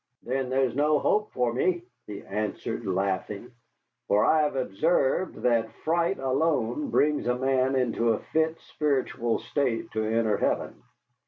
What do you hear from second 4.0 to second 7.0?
"for I have observed that fright alone